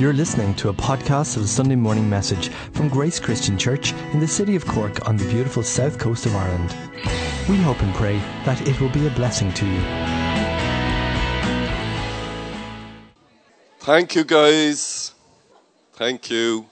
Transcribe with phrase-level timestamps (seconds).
[0.00, 4.18] You're listening to a podcast of the Sunday morning message from Grace Christian Church in
[4.18, 6.74] the city of Cork on the beautiful south coast of Ireland.
[7.50, 8.16] We hope and pray
[8.46, 9.80] that it will be a blessing to you.
[13.80, 15.12] Thank you, guys.
[15.92, 16.64] Thank you.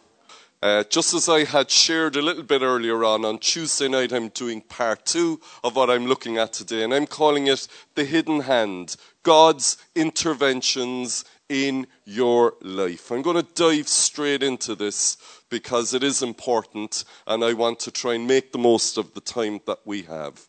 [0.62, 4.29] Uh, just as I had shared a little bit earlier on, on Tuesday night, I'm
[4.29, 8.40] doing part two of what I'm looking at today, and I'm calling it The Hidden
[8.40, 13.10] Hand God's Interventions in Your Life.
[13.10, 15.16] I'm going to dive straight into this
[15.48, 19.20] because it is important, and I want to try and make the most of the
[19.20, 20.46] time that we have.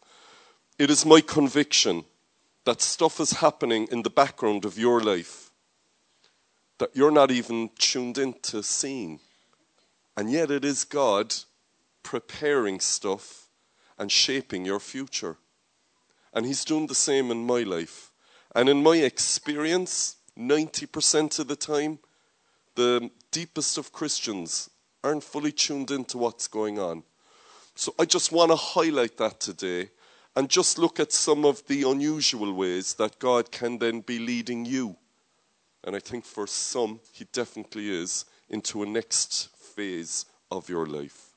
[0.77, 2.05] It is my conviction
[2.65, 5.49] that stuff is happening in the background of your life
[6.79, 9.19] that you're not even tuned into seeing.
[10.17, 11.35] And yet it is God
[12.03, 13.47] preparing stuff
[13.97, 15.37] and shaping your future.
[16.33, 18.11] And He's doing the same in my life.
[18.55, 21.99] And in my experience, 90% of the time,
[22.75, 24.69] the deepest of Christians
[25.03, 27.03] aren't fully tuned into what's going on.
[27.75, 29.89] So I just want to highlight that today
[30.35, 34.65] and just look at some of the unusual ways that God can then be leading
[34.65, 34.95] you.
[35.83, 41.28] And I think for some, He definitely is into a next phase of your life.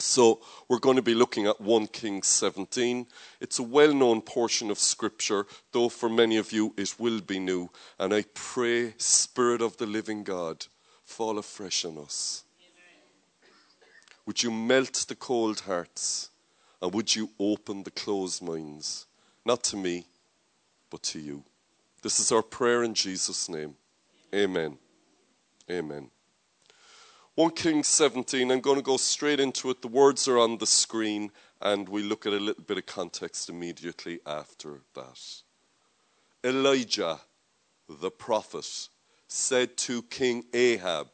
[0.00, 3.06] So, we're going to be looking at 1 Kings 17.
[3.40, 7.40] It's a well known portion of Scripture, though for many of you it will be
[7.40, 7.68] new.
[7.98, 10.66] And I pray, Spirit of the living God,
[11.04, 12.44] fall afresh on us.
[14.24, 16.30] Would you melt the cold hearts?
[16.80, 19.06] And would you open the closed minds?
[19.44, 20.06] Not to me,
[20.90, 21.42] but to you.
[22.02, 23.74] This is our prayer in Jesus' name.
[24.32, 24.78] Amen.
[25.70, 26.10] Amen.
[27.38, 29.80] 1 Kings 17, I'm going to go straight into it.
[29.80, 31.30] The words are on the screen,
[31.62, 35.20] and we look at a little bit of context immediately after that.
[36.42, 37.20] Elijah,
[37.88, 38.88] the prophet,
[39.28, 41.06] said to King Ahab,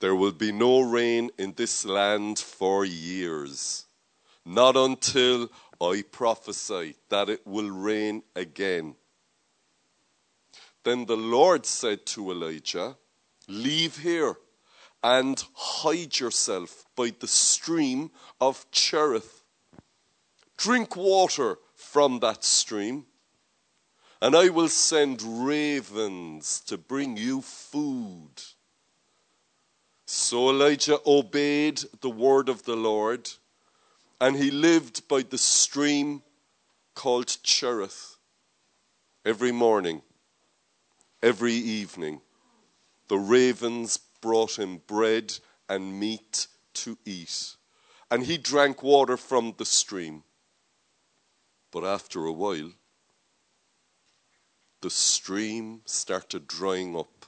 [0.00, 3.84] There will be no rain in this land for years,
[4.46, 8.94] not until I prophesy that it will rain again.
[10.84, 12.96] Then the Lord said to Elijah,
[13.46, 14.38] Leave here
[15.06, 19.44] and hide yourself by the stream of Cherith.
[20.56, 23.06] Drink water from that stream,
[24.20, 28.32] and I will send ravens to bring you food.
[30.06, 33.30] So Elijah obeyed the word of the Lord,
[34.20, 36.24] and he lived by the stream
[36.96, 38.16] called Cherith.
[39.24, 40.02] Every morning,
[41.22, 42.22] every evening,
[43.06, 45.38] the ravens brought him bread
[45.68, 47.54] and meat to eat,
[48.10, 50.24] and he drank water from the stream.
[51.70, 52.72] But after a while,
[54.80, 57.24] the stream started drying up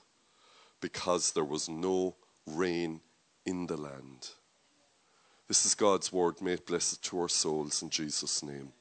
[0.80, 2.16] because there was no
[2.48, 3.00] rain
[3.46, 4.30] in the land.
[5.46, 6.42] This is God's word.
[6.42, 8.72] May it bless it to our souls in Jesus' name.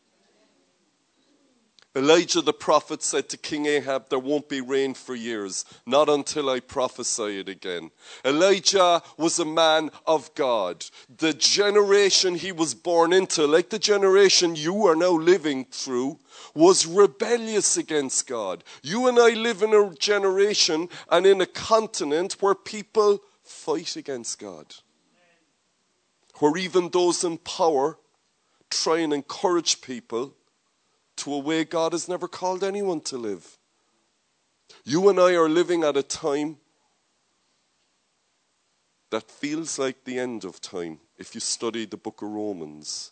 [1.97, 6.47] Elijah the prophet said to King Ahab, There won't be rain for years, not until
[6.47, 7.89] I prophesy it again.
[8.23, 10.85] Elijah was a man of God.
[11.17, 16.19] The generation he was born into, like the generation you are now living through,
[16.53, 18.63] was rebellious against God.
[18.83, 24.37] You and I live in a generation and in a continent where people fight against
[24.37, 24.75] God.
[26.35, 27.97] Where even those in power
[28.69, 30.35] try and encourage people
[31.17, 33.57] to a way God has never called anyone to live.
[34.83, 36.57] You and I are living at a time
[39.09, 43.11] that feels like the end of time if you study the book of Romans,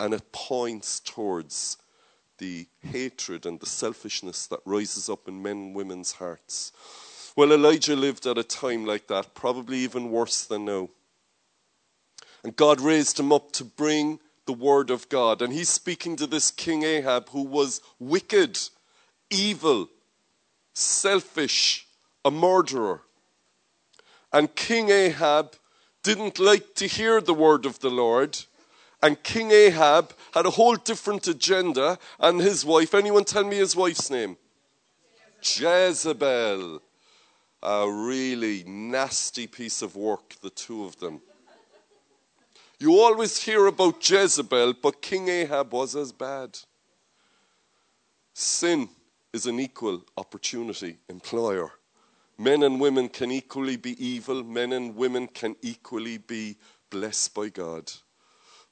[0.00, 1.78] and it points towards
[2.38, 6.72] the hatred and the selfishness that rises up in men and women's hearts.
[7.36, 10.88] Well, Elijah lived at a time like that, probably even worse than now.
[12.42, 15.42] And God raised him up to bring the word of God.
[15.42, 18.58] And he's speaking to this King Ahab who was wicked,
[19.30, 19.88] evil,
[20.72, 21.86] selfish,
[22.24, 23.02] a murderer.
[24.32, 25.54] And King Ahab
[26.02, 28.38] didn't like to hear the word of the Lord.
[29.02, 31.98] And King Ahab had a whole different agenda.
[32.18, 34.36] And his wife, anyone tell me his wife's name?
[35.42, 36.82] Jezebel.
[37.62, 41.20] A really nasty piece of work, the two of them.
[42.78, 46.58] You always hear about Jezebel, but King Ahab was as bad.
[48.34, 48.88] Sin
[49.32, 51.70] is an equal opportunity employer.
[52.36, 56.56] Men and women can equally be evil, men and women can equally be
[56.90, 57.90] blessed by God.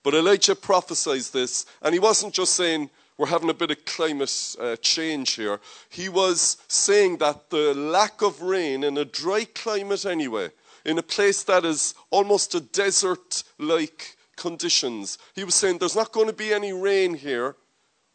[0.03, 4.57] But Elijah prophesies this, and he wasn't just saying, we're having a bit of climate
[4.61, 5.61] uh, change here.
[5.89, 10.51] He was saying that the lack of rain in a dry climate, anyway,
[10.85, 16.13] in a place that is almost a desert like conditions, he was saying there's not
[16.13, 17.57] going to be any rain here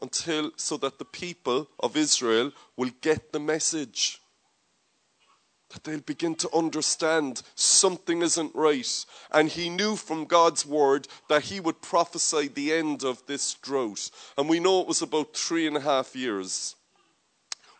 [0.01, 4.19] until so that the people of Israel will get the message
[5.69, 9.05] that they'll begin to understand something isn't right.
[9.31, 14.09] And he knew from God's word that he would prophesy the end of this drought.
[14.37, 16.75] And we know it was about three and a half years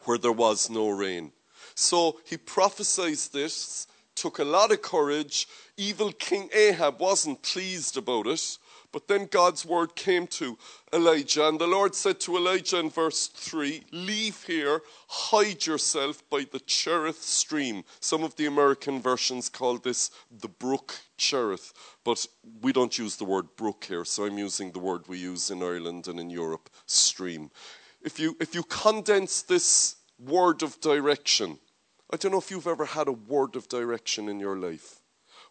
[0.04, 1.32] where there was no rain.
[1.74, 3.88] So he prophesied this,
[4.20, 5.48] took a lot of courage.
[5.78, 8.58] Evil King Ahab wasn't pleased about it.
[8.92, 10.58] But then God's word came to
[10.92, 16.46] Elijah, and the Lord said to Elijah in verse 3 Leave here, hide yourself by
[16.52, 17.84] the Cherith stream.
[18.00, 21.72] Some of the American versions call this the brook Cherith,
[22.04, 22.26] but
[22.62, 25.62] we don't use the word brook here, so I'm using the word we use in
[25.62, 27.52] Ireland and in Europe stream.
[28.02, 31.60] If you, if you condense this word of direction,
[32.12, 35.00] I don't know if you've ever had a word of direction in your life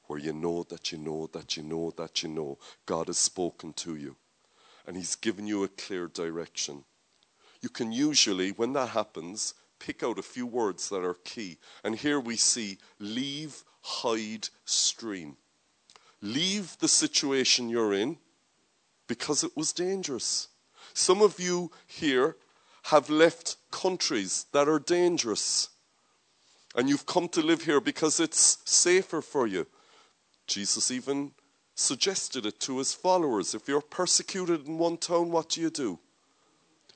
[0.08, 3.72] where you know that you know that you know that you know God has spoken
[3.74, 4.16] to you
[4.86, 6.84] and He's given you a clear direction.
[7.60, 11.58] You can usually, when that happens, pick out a few words that are key.
[11.84, 15.36] And here we see leave, hide, stream.
[16.20, 18.18] Leave the situation you're in
[19.06, 20.48] because it was dangerous.
[20.94, 22.36] Some of you here
[22.84, 25.68] have left countries that are dangerous.
[26.78, 29.66] And you've come to live here because it's safer for you.
[30.46, 31.32] Jesus even
[31.74, 33.52] suggested it to his followers.
[33.52, 35.98] If you're persecuted in one town, what do you do?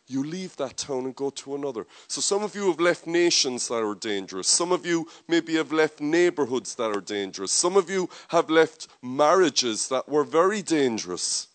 [0.07, 1.85] You leave that town and go to another.
[2.07, 4.47] So some of you have left nations that are dangerous.
[4.47, 7.51] Some of you maybe have left neighborhoods that are dangerous.
[7.51, 11.49] Some of you have left marriages that were very dangerous.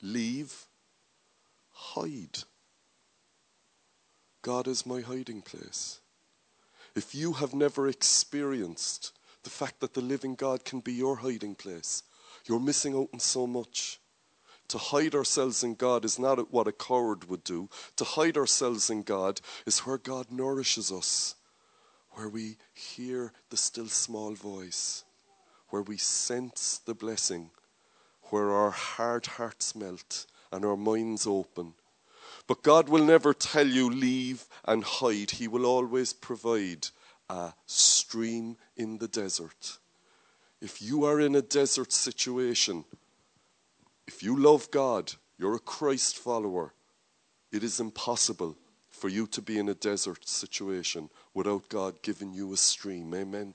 [0.00, 0.66] Leave,
[1.72, 2.44] hide.
[4.42, 5.98] God is my hiding place.
[6.94, 11.54] If you have never experienced the fact that the living God can be your hiding
[11.54, 12.02] place.
[12.46, 14.00] You're missing out on so much.
[14.68, 17.68] To hide ourselves in God is not what a coward would do.
[17.96, 21.34] To hide ourselves in God is where God nourishes us,
[22.12, 25.04] where we hear the still small voice,
[25.70, 27.50] where we sense the blessing,
[28.24, 31.74] where our hard hearts melt and our minds open.
[32.50, 35.30] But God will never tell you leave and hide.
[35.30, 36.88] He will always provide
[37.28, 39.78] a stream in the desert.
[40.60, 42.84] If you are in a desert situation,
[44.08, 46.74] if you love God, you're a Christ follower,
[47.52, 48.56] it is impossible
[48.88, 53.14] for you to be in a desert situation without God giving you a stream.
[53.14, 53.54] Amen.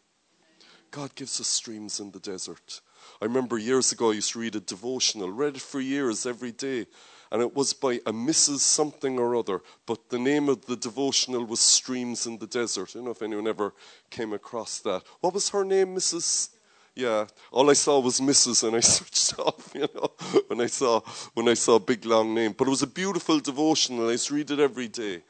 [0.91, 2.79] God gives us streams in the desert.
[3.21, 6.53] I remember years ago I used to read a devotional, read it for years every
[6.53, 6.85] day
[7.31, 8.59] and it was by a Mrs.
[8.59, 12.91] something or other, but the name of the devotional was Streams in the Desert.
[12.91, 13.73] I don't know if anyone ever
[14.09, 15.03] came across that.
[15.21, 16.49] What was her name, Mrs.
[16.95, 18.65] Yeah, all I saw was Mrs.
[18.65, 20.11] and I switched off, you know,
[20.47, 21.01] when I saw
[21.33, 22.53] when I saw a big long name.
[22.57, 24.07] But it was a beautiful devotional.
[24.07, 25.21] I used to read it every day.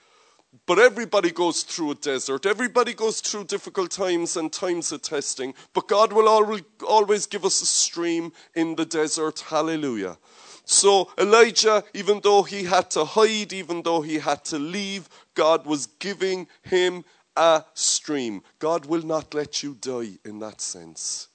[0.65, 2.45] But everybody goes through a desert.
[2.45, 5.53] Everybody goes through difficult times and times of testing.
[5.73, 6.27] But God will
[6.87, 9.41] always give us a stream in the desert.
[9.41, 10.17] Hallelujah.
[10.63, 15.65] So Elijah, even though he had to hide, even though he had to leave, God
[15.65, 17.03] was giving him
[17.35, 18.41] a stream.
[18.59, 21.27] God will not let you die in that sense.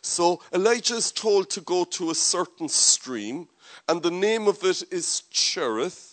[0.00, 3.48] So Elijah is told to go to a certain stream,
[3.88, 6.07] and the name of it is Cherith.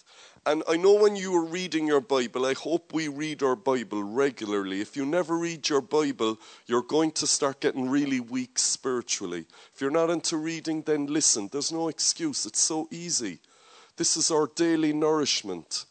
[0.48, 4.04] And I know when you are reading your Bible, I hope we read our Bible
[4.04, 4.80] regularly.
[4.80, 6.38] If you never read your Bible,
[6.68, 9.46] you're going to start getting really weak spiritually.
[9.74, 11.50] If you're not into reading, then listen.
[11.52, 12.46] There's no excuse.
[12.46, 13.40] It's so easy.
[13.98, 15.86] This is our daily nourishment.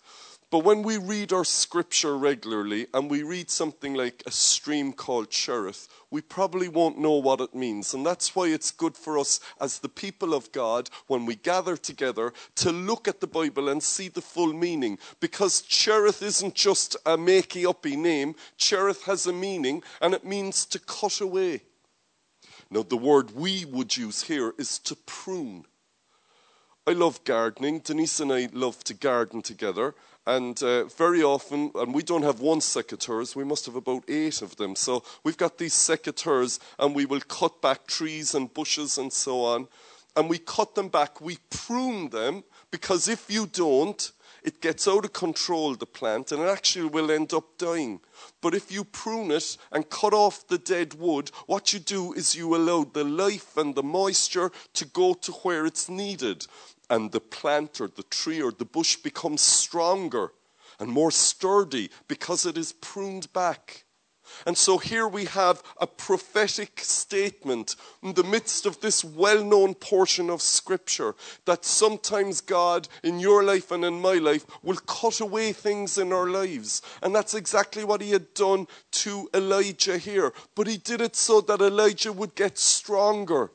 [0.55, 5.29] But when we read our scripture regularly and we read something like a stream called
[5.29, 7.93] Cherith, we probably won't know what it means.
[7.93, 11.77] And that's why it's good for us as the people of God, when we gather
[11.77, 14.97] together, to look at the Bible and see the full meaning.
[15.19, 20.67] Because Cherith isn't just a makey uppy name, Cherith has a meaning, and it means
[20.67, 21.63] to cut away.
[22.71, 25.65] Now, the word we would use here is to prune.
[26.87, 27.79] I love gardening.
[27.79, 29.95] Denise and I love to garden together.
[30.27, 34.41] And uh, very often, and we don't have one secateurs, we must have about eight
[34.41, 34.75] of them.
[34.75, 39.45] So we've got these secateurs, and we will cut back trees and bushes and so
[39.45, 39.69] on.
[40.17, 44.13] And we cut them back, we prune them, because if you don't,
[44.45, 48.01] it gets out of control, the plant, and it actually will end up dying.
[48.43, 52.37] But if you prune it and cut off the dead wood, what you do is
[52.37, 56.47] you allow the life and the moisture to go to where it's needed.
[56.91, 60.33] And the plant or the tree or the bush becomes stronger
[60.79, 63.85] and more sturdy because it is pruned back.
[64.47, 69.75] And so here we have a prophetic statement in the midst of this well known
[69.75, 71.15] portion of Scripture
[71.45, 76.13] that sometimes God, in your life and in my life, will cut away things in
[76.13, 76.83] our lives.
[77.03, 80.33] And that's exactly what he had done to Elijah here.
[80.55, 83.51] But he did it so that Elijah would get stronger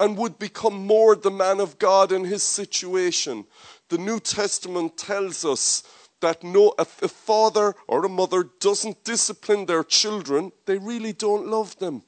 [0.00, 3.46] and would become more the man of God in his situation.
[3.88, 5.82] The New Testament tells us
[6.20, 11.46] that no, if a father or a mother doesn't discipline their children, they really don't
[11.46, 12.02] love them.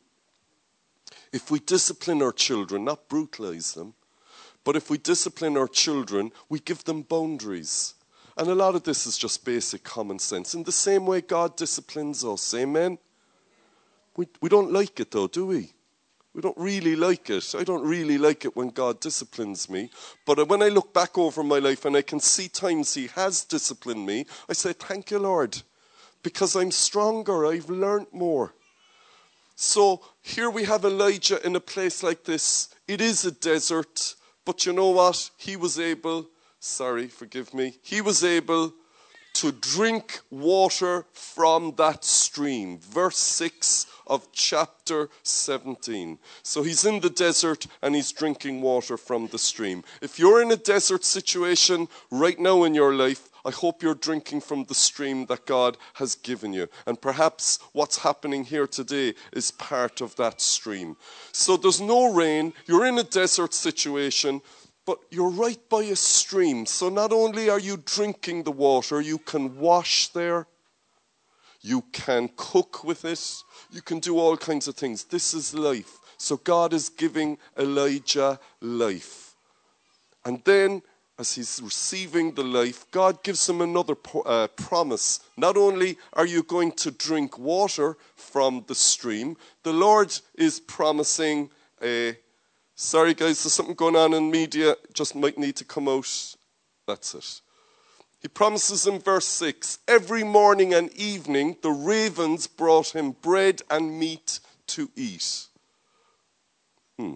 [1.32, 3.94] If we discipline our children, not brutalize them,
[4.62, 7.94] but if we discipline our children, we give them boundaries.
[8.36, 10.54] And a lot of this is just basic common sense.
[10.54, 12.54] In the same way God disciplines us.
[12.54, 12.98] Amen?
[14.16, 15.73] We, we don't like it though, do we?
[16.34, 17.54] We don't really like it.
[17.56, 19.90] I don't really like it when God disciplines me.
[20.26, 23.06] But uh, when I look back over my life and I can see times He
[23.14, 25.62] has disciplined me, I say, Thank you, Lord,
[26.24, 27.46] because I'm stronger.
[27.46, 28.52] I've learned more.
[29.54, 32.74] So here we have Elijah in a place like this.
[32.88, 35.30] It is a desert, but you know what?
[35.36, 36.26] He was able,
[36.58, 38.74] sorry, forgive me, he was able
[39.34, 42.78] to drink water from that stream.
[42.78, 46.18] Verse 6 of chapter 17.
[46.42, 49.82] So he's in the desert and he's drinking water from the stream.
[50.00, 54.40] If you're in a desert situation right now in your life, I hope you're drinking
[54.40, 56.68] from the stream that God has given you.
[56.86, 60.96] And perhaps what's happening here today is part of that stream.
[61.32, 64.40] So there's no rain, you're in a desert situation.
[64.86, 69.18] But you're right by a stream, so not only are you drinking the water, you
[69.18, 70.46] can wash there,
[71.62, 75.04] you can cook with it, you can do all kinds of things.
[75.04, 75.98] This is life.
[76.18, 79.34] So God is giving Elijah life.
[80.24, 80.82] And then,
[81.18, 85.20] as he's receiving the life, God gives him another uh, promise.
[85.36, 91.50] Not only are you going to drink water from the stream, the Lord is promising
[91.82, 92.16] a
[92.76, 96.34] Sorry, guys, there's something going on in media, just might need to come out.
[96.86, 97.40] That's it.
[98.20, 103.98] He promises in verse 6 every morning and evening the ravens brought him bread and
[103.98, 105.46] meat to eat.
[106.98, 107.14] Hmm.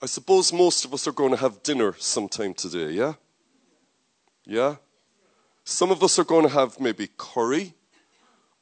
[0.00, 3.12] I suppose most of us are going to have dinner sometime today, yeah?
[4.44, 4.76] Yeah?
[5.64, 7.74] Some of us are going to have maybe curry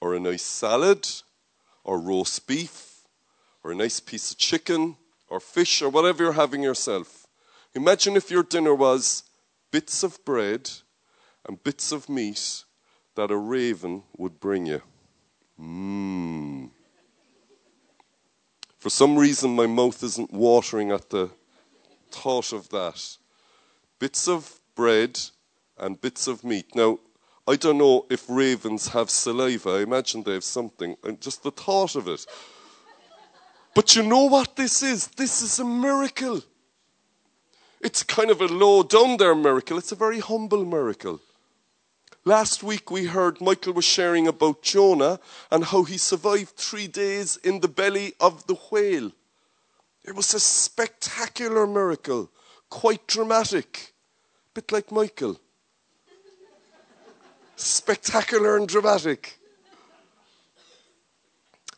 [0.00, 1.08] or a nice salad
[1.84, 2.89] or roast beef
[3.62, 4.96] or a nice piece of chicken
[5.28, 7.26] or fish or whatever you're having yourself.
[7.74, 9.22] Imagine if your dinner was
[9.70, 10.70] bits of bread
[11.46, 12.64] and bits of meat
[13.14, 14.82] that a raven would bring you.
[15.60, 16.70] Mmm.
[18.78, 21.30] For some reason, my mouth isn't watering at the
[22.10, 23.16] thought of that.
[23.98, 25.20] Bits of bread
[25.78, 26.74] and bits of meat.
[26.74, 26.98] Now,
[27.46, 29.70] I don't know if ravens have saliva.
[29.70, 30.96] I imagine they have something.
[31.04, 32.24] And just the thought of it.
[33.74, 35.08] But you know what this is?
[35.08, 36.42] This is a miracle.
[37.80, 39.78] It's kind of a low down there miracle.
[39.78, 41.20] It's a very humble miracle.
[42.24, 45.18] Last week we heard Michael was sharing about Jonah
[45.50, 49.12] and how he survived three days in the belly of the whale.
[50.04, 52.30] It was a spectacular miracle,
[52.68, 53.94] quite dramatic,
[54.50, 55.40] a bit like Michael.
[57.56, 59.39] Spectacular and dramatic.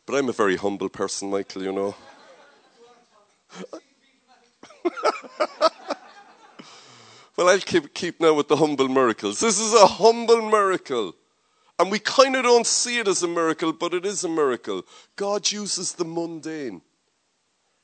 [0.07, 1.95] But I'm a very humble person, Michael, you know.
[7.37, 9.41] well, I'll keep, keep now with the humble miracles.
[9.41, 11.15] This is a humble miracle.
[11.79, 14.85] And we kind of don't see it as a miracle, but it is a miracle.
[15.17, 16.83] God uses the mundane.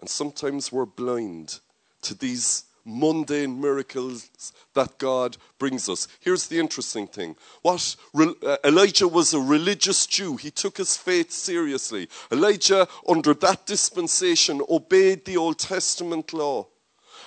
[0.01, 1.61] And sometimes we're blind
[2.03, 6.09] to these mundane miracles that God brings us.
[6.21, 7.37] Here's the interesting thing.
[7.63, 10.37] What uh, Elijah was a religious Jew.
[10.37, 12.09] He took his faith seriously.
[12.33, 16.69] Elijah under that dispensation obeyed the Old Testament law.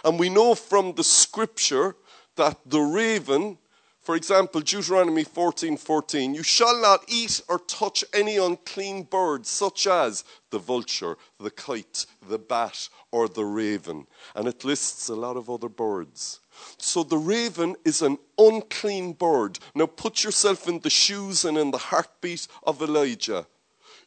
[0.03, 1.96] And we know from the scripture
[2.36, 3.58] that the raven
[4.01, 9.86] for example, Deuteronomy 14 14, you shall not eat or touch any unclean bird, such
[9.86, 14.08] as the vulture, the kite, the bat, or the raven.
[14.36, 16.39] And it lists a lot of other birds.
[16.77, 19.60] So the raven is an unclean bird.
[19.75, 23.46] Now put yourself in the shoes and in the heartbeat of Elijah.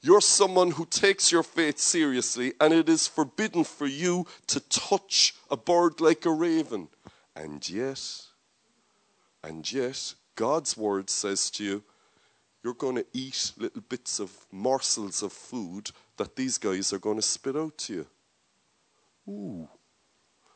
[0.01, 5.35] You're someone who takes your faith seriously, and it is forbidden for you to touch
[5.51, 6.89] a bird like a raven.
[7.35, 8.01] And yet,
[9.47, 11.85] and yet, God's word says to you,
[12.63, 17.17] you're going to eat little bits of morsels of food that these guys are going
[17.17, 18.07] to spit out to you.
[19.29, 19.69] Ooh.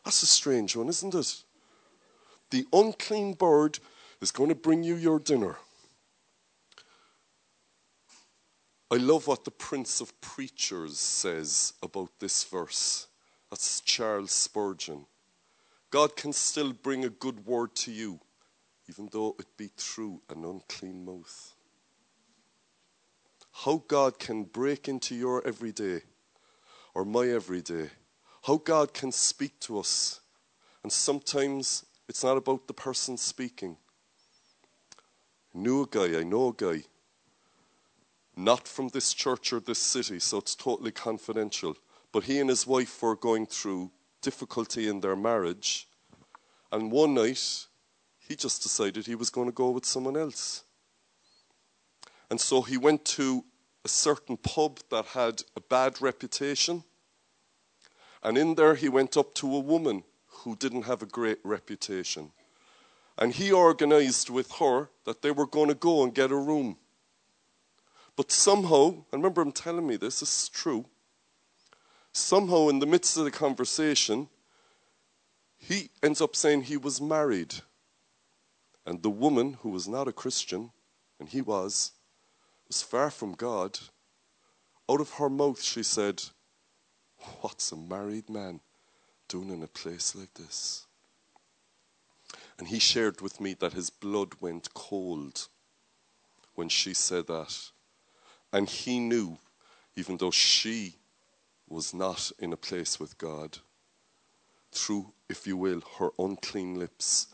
[0.04, 1.42] That's a strange one, isn't it?
[2.50, 3.78] The unclean bird
[4.22, 5.56] is going to bring you your dinner.
[8.90, 13.06] I love what the Prince of Preachers says about this verse.
[13.50, 15.04] That's Charles Spurgeon.
[15.90, 18.20] God can still bring a good word to you,
[18.88, 21.54] even though it be through an unclean mouth.
[23.52, 26.02] How God can break into your everyday
[26.94, 27.90] or my everyday.
[28.44, 30.20] How God can speak to us.
[30.82, 33.76] And sometimes it's not about the person speaking.
[35.54, 36.84] I knew a guy, I know a guy,
[38.36, 41.76] not from this church or this city, so it's totally confidential.
[42.12, 43.90] But he and his wife were going through
[44.22, 45.88] difficulty in their marriage.
[46.70, 47.66] And one night,
[48.28, 50.62] he just decided he was going to go with someone else.
[52.30, 53.42] And so he went to
[53.86, 56.84] a certain pub that had a bad reputation.
[58.22, 62.32] And in there, he went up to a woman who didn't have a great reputation.
[63.16, 66.76] And he organized with her that they were going to go and get a room.
[68.14, 70.84] But somehow, I remember him telling me this, this is true.
[72.12, 74.28] Somehow, in the midst of the conversation,
[75.56, 77.54] he ends up saying he was married.
[78.88, 80.70] And the woman, who was not a Christian,
[81.20, 81.92] and he was,
[82.68, 83.78] was far from God.
[84.90, 86.22] Out of her mouth, she said,
[87.42, 88.60] What's a married man
[89.28, 90.86] doing in a place like this?
[92.58, 95.48] And he shared with me that his blood went cold
[96.54, 97.54] when she said that.
[98.54, 99.36] And he knew,
[99.96, 100.94] even though she
[101.68, 103.58] was not in a place with God,
[104.72, 107.26] through, if you will, her unclean lips,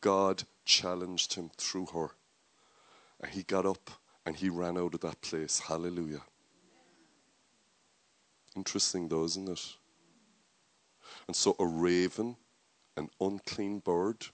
[0.00, 2.10] God challenged him through her.
[3.20, 3.90] And he got up
[4.26, 5.60] and he ran out of that place.
[5.60, 6.22] Hallelujah.
[8.54, 9.76] Interesting, though, isn't it?
[11.26, 12.36] And so a raven,
[12.96, 14.26] an unclean bird,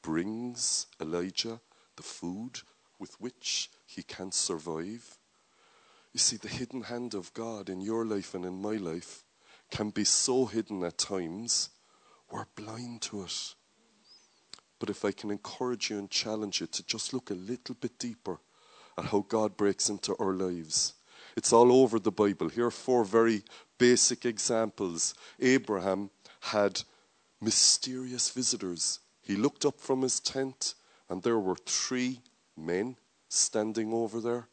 [0.00, 1.60] brings Elijah
[1.96, 2.60] the food
[2.98, 5.18] with which he can survive.
[6.12, 9.24] You see, the hidden hand of God in your life and in my life
[9.70, 11.70] can be so hidden at times,
[12.30, 13.54] we're blind to it.
[14.78, 17.98] But if I can encourage you and challenge you to just look a little bit
[17.98, 18.38] deeper
[18.96, 20.94] at how God breaks into our lives.
[21.36, 22.48] It's all over the Bible.
[22.48, 23.42] Here are four very
[23.78, 25.14] basic examples.
[25.40, 26.10] Abraham
[26.40, 26.82] had
[27.40, 29.00] mysterious visitors.
[29.22, 30.74] He looked up from his tent,
[31.08, 32.20] and there were three
[32.56, 32.96] men
[33.28, 34.48] standing over there.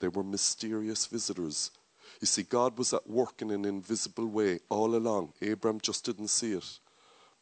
[0.00, 1.70] They were mysterious visitors.
[2.20, 5.34] You see, God was at work in an invisible way all along.
[5.42, 6.78] Abraham just didn't see it.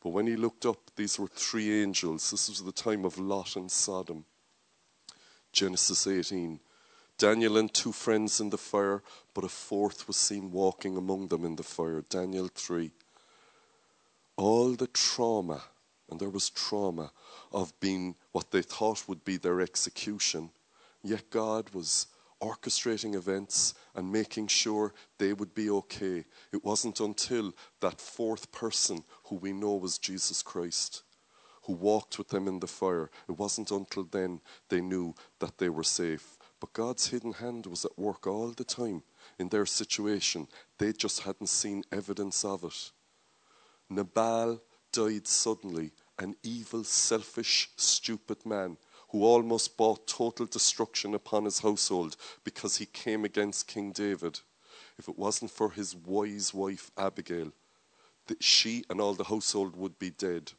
[0.06, 2.30] But when he looked up, these were three angels.
[2.30, 4.24] This was the time of Lot and Sodom.
[5.52, 6.60] Genesis 18.
[7.18, 9.02] Daniel and two friends in the fire,
[9.34, 12.04] but a fourth was seen walking among them in the fire.
[12.08, 12.92] Daniel 3.
[14.36, 15.64] All the trauma,
[16.08, 17.10] and there was trauma,
[17.50, 20.50] of being what they thought would be their execution.
[21.02, 22.06] Yet God was
[22.42, 26.24] orchestrating events and making sure they would be okay.
[26.52, 31.02] It wasn't until that fourth person, who we know was Jesus Christ,
[31.62, 35.68] who walked with them in the fire, it wasn't until then they knew that they
[35.68, 36.38] were safe.
[36.60, 39.02] But God's hidden hand was at work all the time
[39.38, 40.48] in their situation.
[40.78, 42.92] They just hadn't seen evidence of it.
[43.90, 48.78] Nabal died suddenly, an evil, selfish, stupid man
[49.16, 54.40] who almost brought total destruction upon his household because he came against King David.
[54.98, 57.50] If it wasn't for his wise wife Abigail,
[58.26, 60.52] that she and all the household would be dead.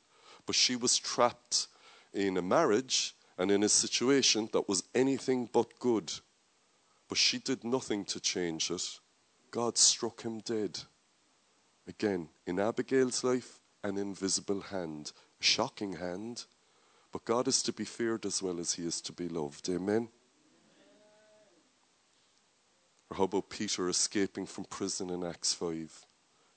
[0.47, 1.67] But she was trapped
[2.15, 6.11] in a marriage and in a situation that was anything but good.
[7.09, 8.99] But she did nothing to change it.
[9.51, 10.79] God struck him dead.
[11.87, 16.45] Again, in Abigail's life, an invisible hand, a shocking hand,
[17.11, 19.69] but God is to be feared as well as he is to be loved.
[19.69, 20.09] Amen.
[23.09, 26.05] Or how about Peter escaping from prison in Acts 5?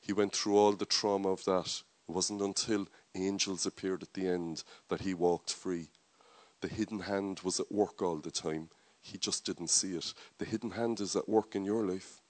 [0.01, 1.83] He went through all the trauma of that.
[2.09, 5.91] It wasn't until angels appeared at the end that he walked free.
[6.61, 8.71] The hidden hand was at work all the time.
[9.01, 10.13] He just didn't see it.
[10.39, 12.21] The hidden hand is at work in your life.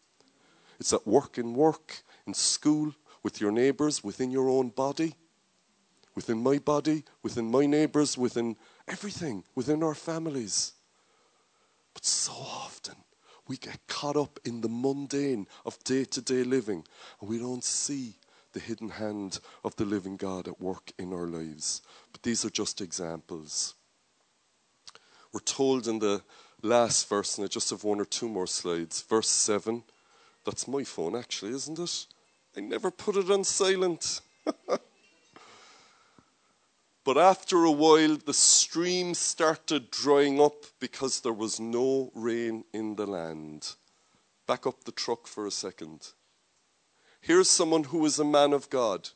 [0.78, 5.14] It's at work in work, in school, with your neighbors, within your own body,
[6.14, 8.56] within my body, within my neighbors, within
[8.88, 10.72] everything, within our families.
[11.94, 12.96] But so often
[13.48, 16.84] we get caught up in the mundane of day to day living
[17.20, 18.14] and we don't see
[18.52, 21.82] the hidden hand of the living God at work in our lives.
[22.12, 23.74] But these are just examples.
[25.32, 26.22] We're told in the
[26.62, 29.84] last verse, and I just have one or two more slides, verse 7.
[30.44, 32.06] That's my phone, actually, isn't it?
[32.56, 34.20] I never put it on silent.
[37.12, 42.94] But after a while, the stream started drying up because there was no rain in
[42.94, 43.74] the land.
[44.46, 46.12] Back up the truck for a second.
[47.20, 49.08] Here's someone who is a man of God.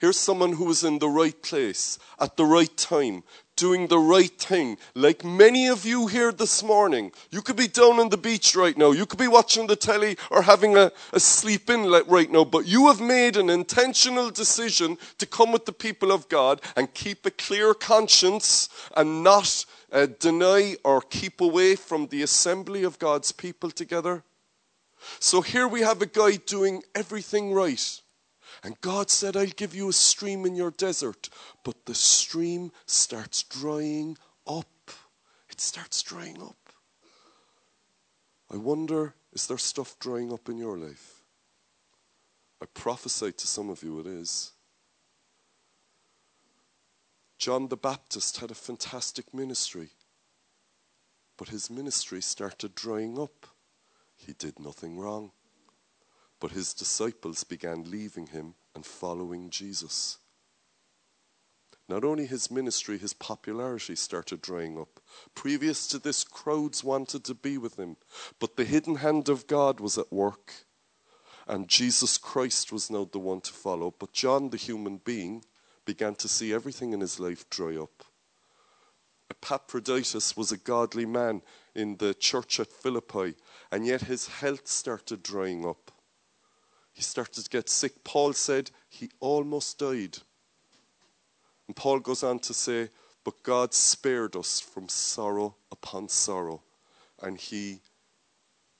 [0.00, 3.22] Here's someone who is in the right place at the right time,
[3.58, 4.78] doing the right thing.
[4.94, 8.78] Like many of you here this morning, you could be down on the beach right
[8.78, 8.92] now.
[8.92, 12.66] You could be watching the telly or having a, a sleep in right now, but
[12.66, 17.26] you have made an intentional decision to come with the people of God and keep
[17.26, 23.32] a clear conscience and not uh, deny or keep away from the assembly of God's
[23.32, 24.22] people together.
[25.18, 28.00] So here we have a guy doing everything right.
[28.62, 31.28] And God said, I'll give you a stream in your desert.
[31.64, 34.16] But the stream starts drying
[34.46, 34.90] up.
[35.48, 36.56] It starts drying up.
[38.50, 41.22] I wonder, is there stuff drying up in your life?
[42.60, 44.52] I prophesy to some of you it is.
[47.38, 49.90] John the Baptist had a fantastic ministry,
[51.36, 53.46] but his ministry started drying up.
[54.16, 55.30] He did nothing wrong.
[56.40, 60.18] But his disciples began leaving him and following Jesus.
[61.88, 65.00] Not only his ministry, his popularity started drying up.
[65.34, 67.96] Previous to this, crowds wanted to be with him,
[68.38, 70.52] but the hidden hand of God was at work,
[71.46, 73.94] and Jesus Christ was now the one to follow.
[73.98, 75.44] But John, the human being,
[75.86, 78.04] began to see everything in his life dry up.
[79.30, 81.40] Epaphroditus was a godly man
[81.74, 83.34] in the church at Philippi,
[83.72, 85.90] and yet his health started drying up.
[86.98, 88.02] He started to get sick.
[88.02, 90.18] Paul said he almost died.
[91.68, 92.90] And Paul goes on to say,
[93.22, 96.60] But God spared us from sorrow upon sorrow,
[97.22, 97.82] and he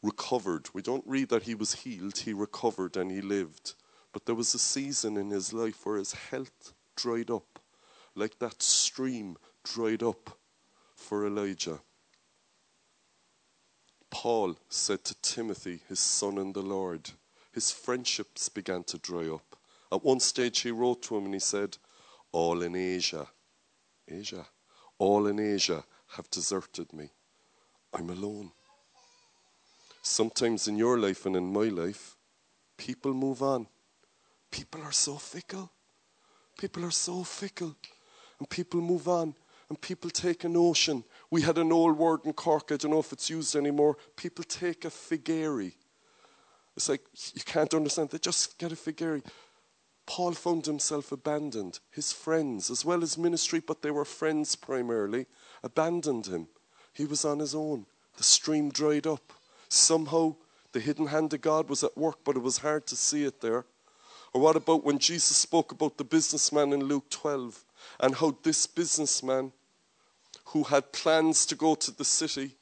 [0.03, 0.67] recovered.
[0.75, 3.75] We don't read that he was healed, he recovered and he lived.
[4.13, 7.61] But there was a season in his life where his health dried up,
[8.17, 10.37] like that stream dried up
[10.97, 11.79] for Elijah.
[14.11, 17.13] Paul said to Timothy, his son in the Lord,
[17.53, 19.57] his friendships began to dry up.
[19.91, 21.79] At one stage, he wrote to him and he said,
[22.33, 23.27] All in Asia,
[24.07, 24.47] Asia,
[24.99, 25.85] all in Asia
[26.17, 27.11] have deserted me.
[27.93, 28.53] I'm alone.
[30.03, 32.17] Sometimes in your life and in my life,
[32.77, 33.67] people move on.
[34.51, 35.71] People are so fickle.
[36.59, 37.77] People are so fickle.
[38.39, 39.35] And people move on.
[39.69, 41.05] And people take a notion.
[41.31, 43.99] We had an old word in Cork, I don't know if it's used anymore.
[44.17, 45.75] People take a figari
[46.79, 47.03] it's like
[47.35, 48.11] you can't understand.
[48.11, 49.21] They just get a figure.
[50.07, 51.81] Paul found himself abandoned.
[51.91, 55.27] His friends, as well as ministry, but they were friends primarily,
[55.65, 56.47] abandoned him.
[56.93, 57.87] He was on his own.
[58.17, 59.33] The stream dried up.
[59.69, 60.37] Somehow
[60.71, 63.41] the hidden hand of God was at work, but it was hard to see it
[63.41, 63.67] there.
[64.33, 67.65] Or what about when Jesus spoke about the businessman in Luke 12
[67.99, 69.51] and how this businessman
[70.47, 72.55] who had plans to go to the city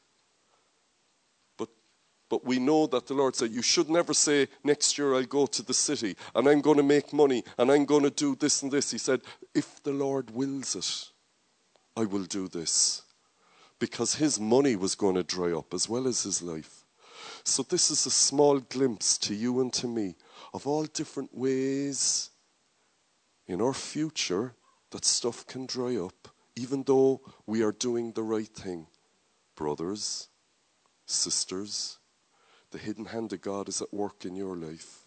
[2.29, 5.47] but we know that the Lord said, You should never say, Next year I'll go
[5.47, 8.62] to the city and I'm going to make money and I'm going to do this
[8.62, 8.91] and this.
[8.91, 9.21] He said,
[9.55, 11.11] If the Lord wills it,
[11.97, 13.03] I will do this.
[13.79, 16.85] Because his money was going to dry up as well as his life.
[17.45, 20.17] So, this is a small glimpse to you and to me
[20.53, 22.31] of all different ways
[23.47, 24.55] in our future
[24.91, 28.87] that stuff can dry up, even though we are doing the right thing.
[29.55, 30.29] Brothers,
[31.07, 31.95] sisters,
[32.77, 35.07] the hidden hand of God is at work in your life.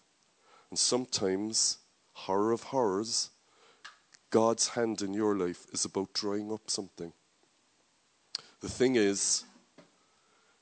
[0.70, 1.78] And sometimes,
[2.14, 3.30] horror of horrors,
[4.30, 7.12] God's hand in your life is about drying up something.
[8.60, 9.44] The thing is,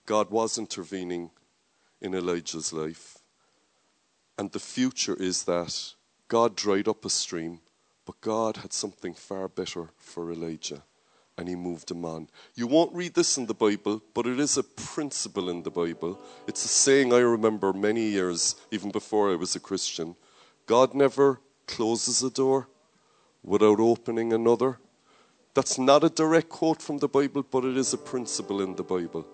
[0.05, 1.31] God was intervening
[2.03, 3.17] in Elijah's life.
[4.37, 5.95] And the future is that
[6.29, 7.61] God dried up a stream,
[8.05, 10.83] but God had something far better for Elijah
[11.39, 12.29] and he moved him on.
[12.57, 16.19] You won't read this in the Bible, but it is a principle in the Bible.
[16.49, 20.17] It's a saying I remember many years, even before I was a Christian.
[20.67, 22.69] God never closes a door
[23.45, 24.79] without opening another.
[25.55, 28.83] That's not a direct quote from the Bible, but it is a principle in the
[28.83, 29.25] Bible.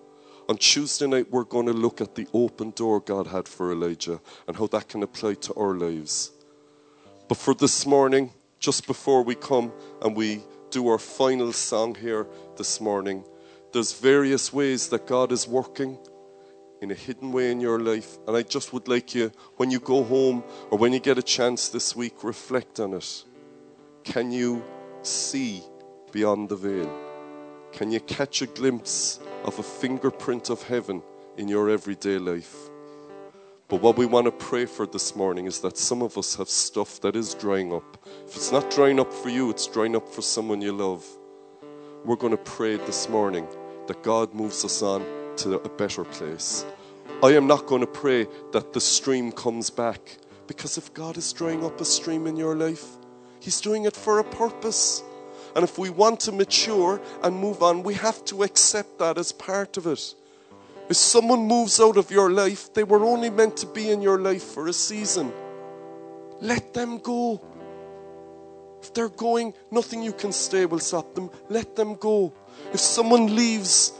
[0.47, 4.21] On Tuesday night, we're going to look at the open door God had for Elijah
[4.47, 6.31] and how that can apply to our lives.
[7.27, 9.71] But for this morning, just before we come
[10.03, 13.23] and we do our final song here this morning,
[13.71, 15.97] there's various ways that God is working
[16.81, 18.17] in a hidden way in your life.
[18.27, 21.23] And I just would like you, when you go home or when you get a
[21.23, 23.23] chance this week, reflect on it.
[24.03, 24.63] Can you
[25.01, 25.63] see
[26.11, 26.89] beyond the veil?
[27.71, 31.01] Can you catch a glimpse of a fingerprint of heaven
[31.37, 32.69] in your everyday life?
[33.67, 36.49] But what we want to pray for this morning is that some of us have
[36.49, 37.97] stuff that is drying up.
[38.27, 41.03] If it's not drying up for you, it's drying up for someone you love.
[42.03, 43.47] We're going to pray this morning
[43.87, 45.03] that God moves us on
[45.37, 46.63] to a better place.
[47.23, 51.33] I am not going to pray that the stream comes back because if God is
[51.33, 52.85] drying up a stream in your life,
[53.39, 55.01] He's doing it for a purpose.
[55.55, 59.31] And if we want to mature and move on, we have to accept that as
[59.31, 60.13] part of it.
[60.87, 64.19] If someone moves out of your life, they were only meant to be in your
[64.19, 65.33] life for a season.
[66.41, 67.41] Let them go.
[68.81, 71.31] If they're going, nothing you can stay will stop them.
[71.49, 72.33] Let them go.
[72.71, 73.93] If someone leaves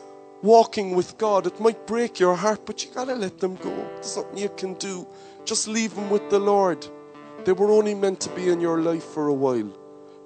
[0.44, 3.74] walking with God, it might break your heart, but you gotta let them go.
[3.96, 5.08] There's nothing you can do.
[5.44, 6.86] Just leave them with the Lord.
[7.46, 9.72] They were only meant to be in your life for a while.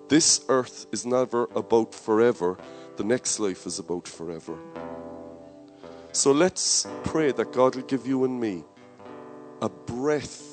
[0.10, 2.58] This earth is never about forever,
[2.98, 4.58] the next life is about forever.
[6.12, 8.63] So let's pray that God will give you and me
[9.62, 10.43] a breath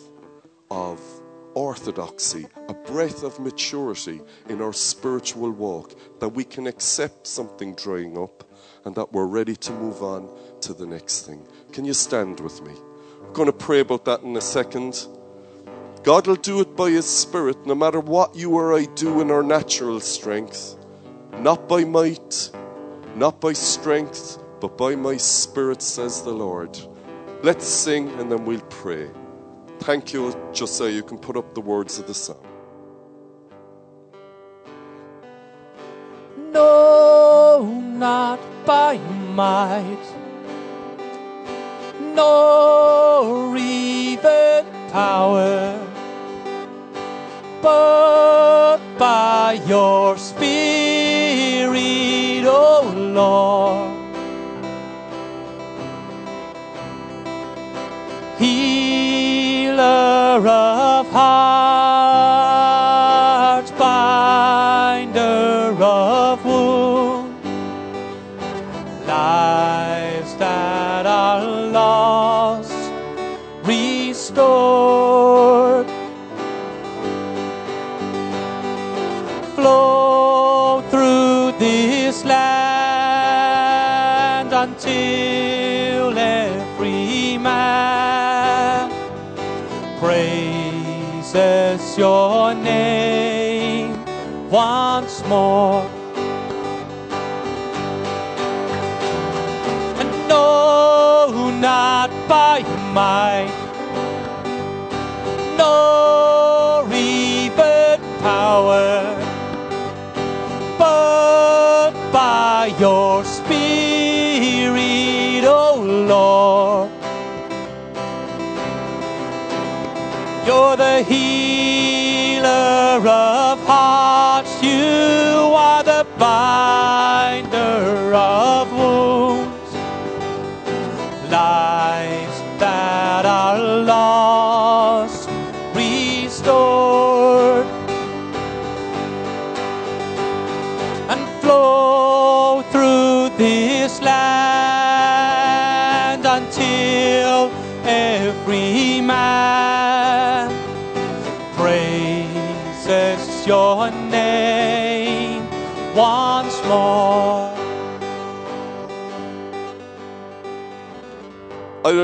[0.71, 1.01] of
[1.55, 8.19] orthodoxy, a breath of maturity in our spiritual walk, that we can accept something drying
[8.19, 8.45] up
[8.85, 10.29] and that we're ready to move on
[10.61, 11.47] to the next thing.
[11.73, 12.75] Can you stand with me?
[13.25, 15.07] I'm going to pray about that in a second.
[16.03, 19.31] God will do it by His Spirit, no matter what you or I do in
[19.31, 20.77] our natural strength,
[21.38, 22.51] not by might,
[23.16, 26.79] not by strength, but by my Spirit, says the Lord.
[27.42, 29.11] Let's sing and then we'll pray.
[29.81, 30.90] Thank you, Josiah.
[30.90, 32.45] You can put up the words of the song.
[36.53, 38.99] No, not by
[39.35, 40.06] might,
[95.29, 95.83] more.
[100.01, 102.62] And no, not by
[102.93, 103.65] might,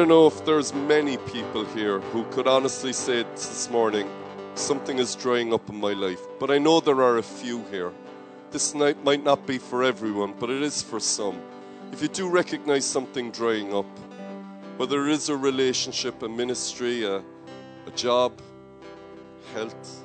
[0.03, 4.11] don't know if there's many people here who could honestly say this morning,
[4.57, 6.19] something is drying up in my life.
[6.41, 7.93] But I know there are a few here.
[8.51, 11.41] This night might not be for everyone, but it is for some.
[11.93, 13.87] If you do recognize something drying up,
[14.77, 17.19] whether it is a relationship, a ministry, a,
[17.87, 18.33] a job,
[19.55, 20.03] health,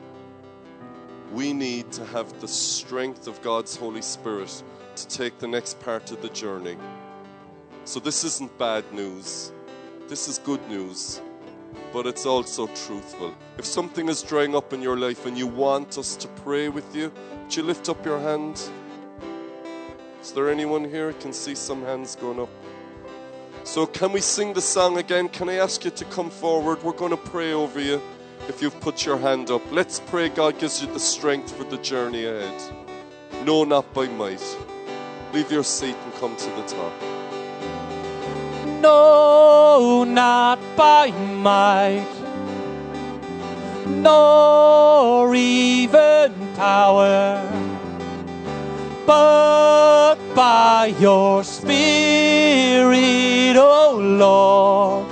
[1.34, 4.62] we need to have the strength of God's Holy Spirit
[4.96, 6.78] to take the next part of the journey.
[7.86, 9.54] So, this isn't bad news.
[10.08, 11.22] This is good news,
[11.92, 13.36] but it's also truthful.
[13.58, 16.96] If something is drying up in your life and you want us to pray with
[16.96, 17.12] you,
[17.44, 18.62] would you lift up your hand?
[20.22, 21.12] Is there anyone here?
[21.12, 22.48] Can see some hands going up.
[23.66, 25.28] So, can we sing the song again?
[25.28, 26.82] Can I ask you to come forward?
[26.84, 28.02] We're going to pray over you
[28.48, 29.62] if you've put your hand up.
[29.74, 32.62] Let's pray God gives you the strength for the journey ahead.
[33.46, 34.58] No, not by might.
[35.34, 37.17] Leave your seat and come to the top.
[38.82, 42.08] No, not by might,
[43.86, 47.42] nor even power,
[49.06, 51.78] but by your Spirit,
[53.58, 55.06] O Lord.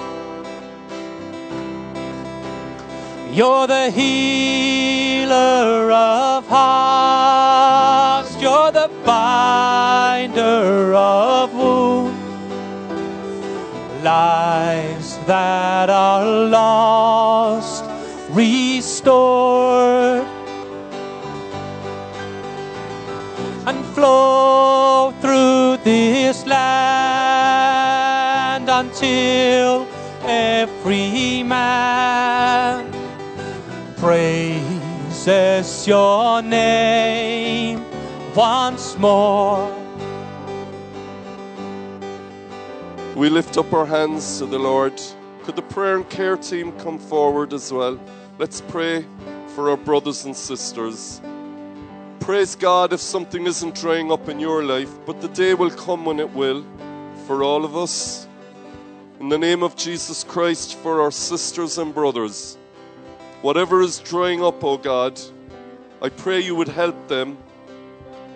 [3.35, 5.35] You're the healer
[5.91, 8.31] of hearts.
[8.41, 11.34] You're the binder of.
[14.05, 17.83] Lives that are lost,
[18.29, 20.27] restored.
[23.65, 27.09] And flow through this land
[28.69, 29.87] until
[30.21, 32.91] every man
[33.97, 37.83] praises your name
[38.35, 39.84] once more.
[43.25, 45.01] We lift up our hands to the Lord.
[45.41, 47.99] Could the prayer and care team come forward as well?
[48.37, 49.03] Let's pray
[49.55, 51.21] for our brothers and sisters.
[52.19, 56.05] Praise God if something isn't drying up in your life, but the day will come
[56.05, 56.63] when it will
[57.25, 58.27] for all of us.
[59.19, 62.59] In the name of Jesus Christ, for our sisters and brothers,
[63.41, 65.19] whatever is drying up, O God,
[65.99, 67.39] I pray you would help them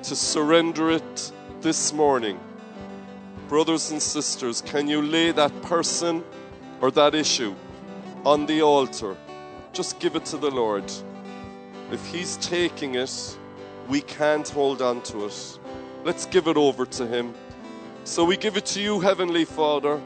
[0.02, 2.40] to surrender it this morning.
[3.50, 6.24] Brothers and sisters, can you lay that person
[6.82, 7.56] or that issue
[8.24, 9.18] on the altar?
[9.74, 10.84] Just give it to the Lord.
[11.92, 13.38] If He's taking it,
[13.88, 15.60] we can't hold on to it.
[16.04, 17.34] Let's give it over to Him.
[18.04, 20.00] So we give it to you, Heavenly Father.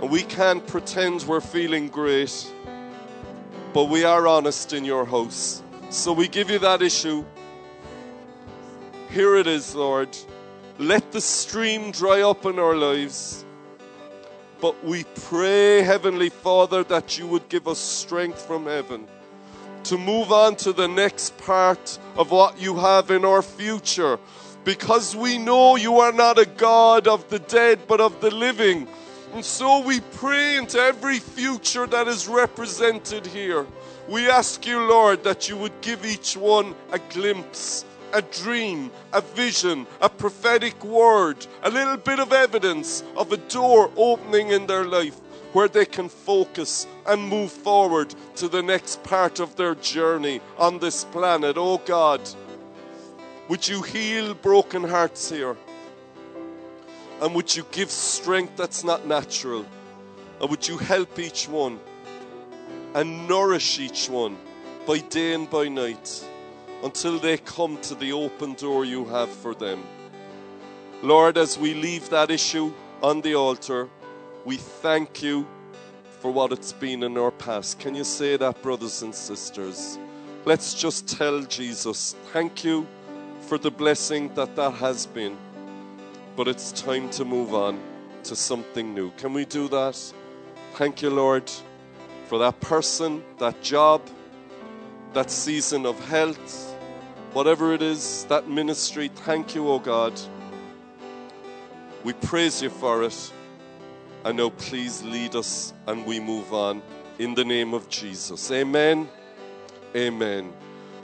[0.00, 2.44] And we can't pretend we're feeling great,
[3.72, 5.62] but we are honest in your house.
[5.90, 7.24] So we give you that issue.
[9.10, 10.08] Here it is, Lord.
[10.82, 13.44] Let the stream dry up in our lives.
[14.60, 19.06] But we pray, Heavenly Father, that you would give us strength from heaven
[19.84, 24.18] to move on to the next part of what you have in our future.
[24.64, 28.88] Because we know you are not a God of the dead, but of the living.
[29.34, 33.66] And so we pray into every future that is represented here.
[34.08, 39.20] We ask you, Lord, that you would give each one a glimpse, a dream, a
[39.20, 44.84] vision, a prophetic word, a little bit of evidence of a door opening in their
[44.84, 45.18] life
[45.52, 50.78] where they can focus and move forward to the next part of their journey on
[50.78, 51.56] this planet.
[51.58, 52.20] Oh God,
[53.48, 55.56] would you heal broken hearts here?
[57.20, 59.66] And would you give strength that's not natural?
[60.40, 61.78] And would you help each one
[62.94, 64.36] and nourish each one
[64.86, 66.24] by day and by night
[66.82, 69.82] until they come to the open door you have for them?
[71.02, 73.88] Lord, as we leave that issue on the altar,
[74.44, 75.46] we thank you
[76.20, 77.80] for what it's been in our past.
[77.80, 79.98] Can you say that, brothers and sisters?
[80.44, 82.86] Let's just tell Jesus, thank you
[83.40, 85.36] for the blessing that that has been.
[86.36, 87.80] But it's time to move on
[88.24, 89.10] to something new.
[89.12, 89.98] Can we do that?
[90.74, 91.50] Thank you, Lord,
[92.26, 94.00] for that person, that job,
[95.12, 96.71] that season of health,
[97.32, 99.08] whatever it is, that ministry.
[99.08, 100.12] Thank you, oh God.
[102.04, 103.32] We praise you for it.
[104.24, 106.80] And now, please lead us and we move on
[107.18, 108.50] in the name of Jesus.
[108.52, 109.08] Amen.
[109.96, 110.52] Amen.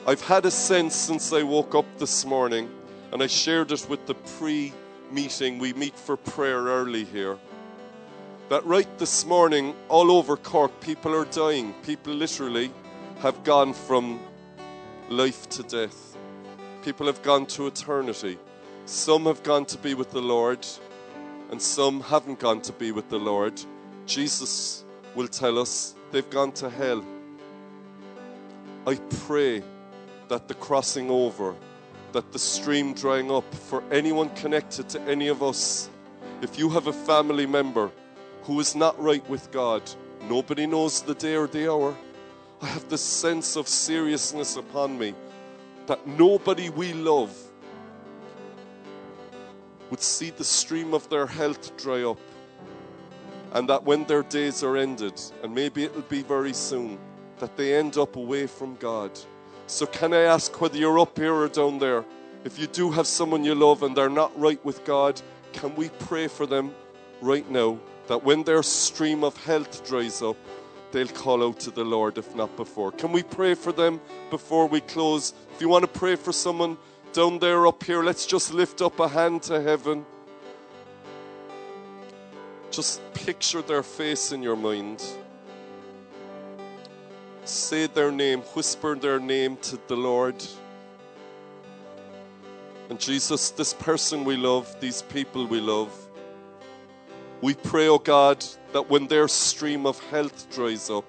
[0.06, 2.70] I've had a sense since I woke up this morning,
[3.12, 4.72] and I shared it with the pre
[5.10, 5.58] meeting.
[5.58, 7.38] We meet for prayer early here.
[8.48, 11.74] That right this morning, all over Cork, people are dying.
[11.82, 12.70] People literally
[13.18, 14.20] have gone from
[15.10, 16.07] life to death.
[16.82, 18.38] People have gone to eternity.
[18.84, 20.64] Some have gone to be with the Lord,
[21.50, 23.60] and some haven't gone to be with the Lord.
[24.06, 27.04] Jesus will tell us they've gone to hell.
[28.86, 28.94] I
[29.26, 29.62] pray
[30.28, 31.54] that the crossing over,
[32.12, 35.90] that the stream drying up for anyone connected to any of us,
[36.42, 37.90] if you have a family member
[38.44, 39.82] who is not right with God,
[40.28, 41.96] nobody knows the day or the hour.
[42.62, 45.14] I have this sense of seriousness upon me
[45.88, 47.34] that nobody we love
[49.90, 52.20] would see the stream of their health dry up.
[53.52, 56.98] And that when their days are ended, and maybe it'll be very soon,
[57.38, 59.10] that they end up away from God.
[59.66, 62.04] So, can I ask whether you're up here or down there,
[62.44, 65.20] if you do have someone you love and they're not right with God,
[65.54, 66.74] can we pray for them
[67.22, 70.36] right now that when their stream of health dries up,
[70.92, 72.92] they'll call out to the Lord, if not before?
[72.92, 75.32] Can we pray for them before we close?
[75.54, 76.76] If you want to pray for someone
[77.12, 80.04] down there, up here, let's just lift up a hand to heaven.
[82.70, 85.02] Just picture their face in your mind.
[87.44, 90.36] Say their name, whisper their name to the Lord.
[92.90, 96.07] And Jesus, this person we love, these people we love,
[97.40, 101.04] we pray, oh God, that when their stream of health dries up,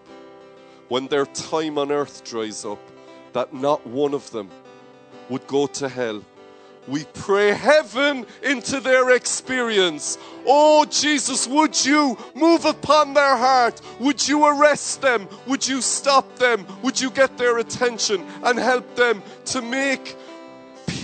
[0.88, 2.80] when their time on earth dries up,
[3.34, 4.50] that not one of them
[5.30, 6.24] would go to hell.
[6.88, 10.18] We pray heaven into their experience.
[10.48, 13.80] Oh, Jesus, would you move upon their heart?
[14.00, 15.28] Would you arrest them?
[15.46, 16.66] Would you stop them?
[16.82, 20.16] Would you get their attention and help them to make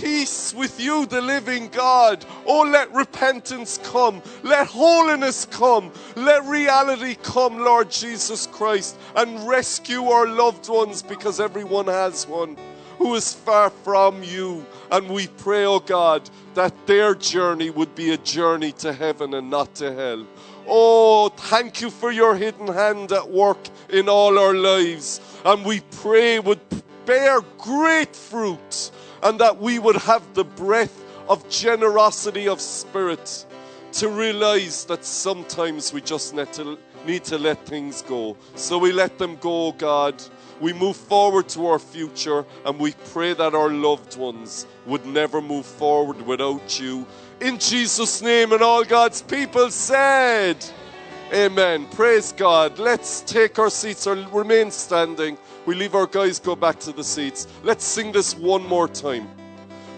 [0.06, 2.24] peace with you, the living God.
[2.46, 4.22] Oh, let repentance come.
[4.44, 5.90] Let holiness come.
[6.14, 12.56] Let reality come, Lord Jesus Christ, and rescue our loved ones because everyone has one
[12.98, 14.64] who is far from you.
[14.92, 19.50] And we pray, oh God, that their journey would be a journey to heaven and
[19.50, 20.24] not to hell.
[20.68, 25.20] Oh, thank you for your hidden hand at work in all our lives.
[25.44, 26.60] And we pray would
[27.06, 28.92] bear great fruit
[29.22, 33.46] and that we would have the breath of generosity of spirit
[33.92, 38.36] to realize that sometimes we just need to, need to let things go.
[38.54, 40.22] So we let them go, God.
[40.60, 45.40] We move forward to our future and we pray that our loved ones would never
[45.40, 47.06] move forward without you.
[47.40, 50.56] In Jesus' name, and all God's people said,
[51.32, 51.86] Amen.
[51.86, 52.78] Praise God.
[52.78, 55.36] Let's take our seats or remain standing.
[55.66, 57.48] We leave our guys go back to the seats.
[57.64, 59.28] Let's sing this one more time.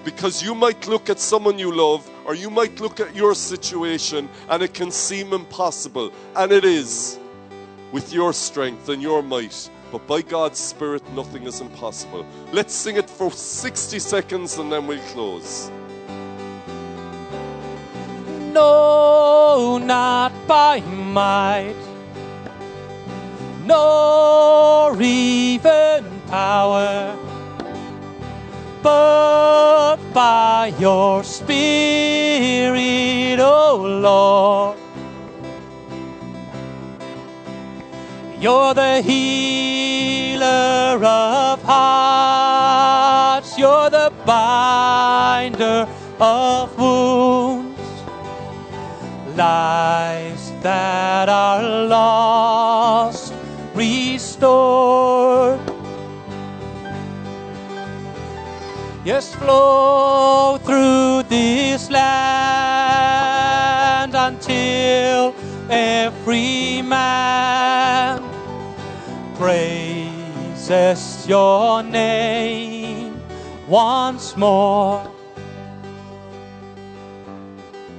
[0.04, 4.28] Because you might look at someone you love, or you might look at your situation,
[4.48, 6.10] and it can seem impossible.
[6.34, 7.18] And it is
[7.92, 9.68] with your strength and your might.
[9.92, 12.26] But by God's Spirit, nothing is impossible.
[12.52, 15.70] Let's sing it for 60 seconds and then we'll close.
[18.52, 21.74] No, not by might,
[23.68, 27.14] nor even power,
[28.82, 31.78] but by your Spirit,
[33.40, 34.78] O Lord.
[38.40, 40.46] You're the healer
[41.04, 45.86] of hearts, you're the binder
[46.18, 47.78] of wounds.
[49.36, 52.67] Lives that are lost
[54.38, 55.58] restored.
[59.04, 62.04] Yes, flow through this land
[64.14, 65.34] until
[65.70, 68.22] every man
[69.36, 73.20] praises your name
[73.66, 75.10] once more.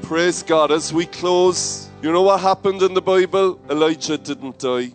[0.04, 0.72] Praise God.
[0.72, 3.60] As we close, you know what happened in the Bible?
[3.70, 4.94] Elijah didn't die,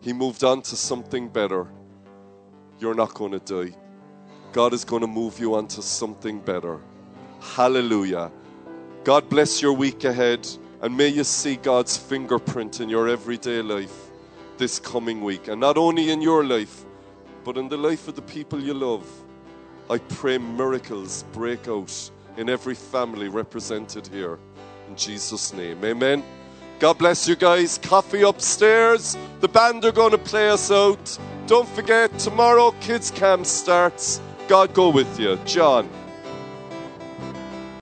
[0.00, 1.66] he moved on to something better.
[2.78, 3.76] You're not going to die.
[4.52, 6.80] God is going to move you on to something better.
[7.40, 8.30] Hallelujah.
[9.04, 10.46] God bless your week ahead,
[10.82, 14.10] and may you see God's fingerprint in your everyday life
[14.58, 15.48] this coming week.
[15.48, 16.84] And not only in your life,
[17.44, 19.06] but in the life of the people you love.
[19.88, 24.38] I pray miracles break out in every family represented here.
[24.88, 25.84] In Jesus' name.
[25.84, 26.22] Amen.
[26.80, 27.76] God bless you guys.
[27.76, 29.14] Coffee upstairs.
[29.40, 31.18] The band are going to play us out.
[31.46, 34.18] Don't forget, tomorrow kids camp starts.
[34.48, 35.36] God go with you.
[35.44, 35.90] John.